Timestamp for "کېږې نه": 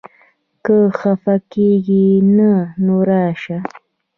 1.51-2.51